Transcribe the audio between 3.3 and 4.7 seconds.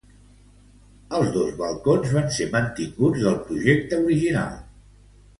projecte original.